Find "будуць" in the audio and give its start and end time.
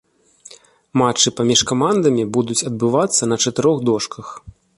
2.39-2.61